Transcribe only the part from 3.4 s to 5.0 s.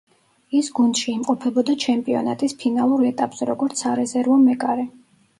როგორც სარეზერვო მეკარე.